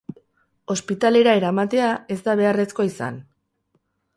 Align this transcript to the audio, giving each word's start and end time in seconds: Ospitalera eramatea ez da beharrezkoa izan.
Ospitalera 0.75 1.35
eramatea 1.41 1.91
ez 2.15 2.17
da 2.29 2.35
beharrezkoa 2.43 2.89
izan. 2.91 3.21